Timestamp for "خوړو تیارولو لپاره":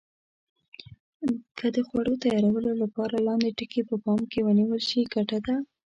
1.87-3.15